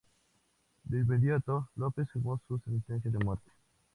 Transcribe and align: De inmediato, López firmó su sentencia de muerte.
De 0.85 0.97
inmediato, 1.01 1.69
López 1.75 2.09
firmó 2.11 2.41
su 2.47 2.57
sentencia 2.57 3.11
de 3.11 3.19
muerte. 3.23 3.51